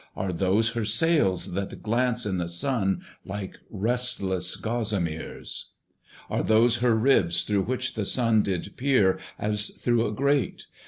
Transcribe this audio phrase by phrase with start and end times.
[0.15, 5.73] Are those her sails that glance in the Sun, Like restless gossameres!
[6.27, 10.65] Are those her ribs through which the Sun Did peer, as through a grate?